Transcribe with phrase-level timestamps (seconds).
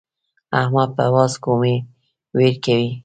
[0.59, 1.75] احمد په واز کومې
[2.37, 2.91] وير کوي.